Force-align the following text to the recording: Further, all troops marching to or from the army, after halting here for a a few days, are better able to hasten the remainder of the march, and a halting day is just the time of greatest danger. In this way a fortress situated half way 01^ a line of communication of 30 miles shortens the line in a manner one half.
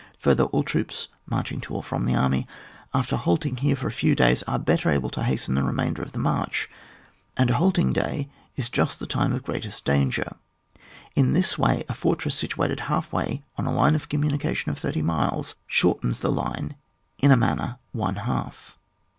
Further, 0.17 0.45
all 0.45 0.63
troops 0.63 1.09
marching 1.27 1.61
to 1.61 1.75
or 1.75 1.83
from 1.83 2.05
the 2.05 2.15
army, 2.15 2.47
after 2.91 3.15
halting 3.15 3.57
here 3.57 3.75
for 3.75 3.85
a 3.85 3.89
a 3.89 3.93
few 3.93 4.15
days, 4.15 4.41
are 4.47 4.57
better 4.57 4.89
able 4.89 5.11
to 5.11 5.21
hasten 5.21 5.53
the 5.53 5.61
remainder 5.61 6.01
of 6.01 6.11
the 6.11 6.17
march, 6.17 6.67
and 7.37 7.51
a 7.51 7.57
halting 7.57 7.93
day 7.93 8.27
is 8.55 8.67
just 8.71 8.99
the 8.99 9.05
time 9.05 9.31
of 9.31 9.43
greatest 9.43 9.85
danger. 9.85 10.37
In 11.13 11.33
this 11.33 11.55
way 11.55 11.83
a 11.87 11.93
fortress 11.93 12.33
situated 12.33 12.79
half 12.89 13.13
way 13.13 13.43
01^ 13.59 13.67
a 13.67 13.75
line 13.75 13.93
of 13.93 14.09
communication 14.09 14.71
of 14.71 14.79
30 14.79 15.03
miles 15.03 15.55
shortens 15.67 16.21
the 16.21 16.31
line 16.31 16.73
in 17.19 17.29
a 17.31 17.37
manner 17.37 17.77
one 17.91 18.15
half. 18.15 18.79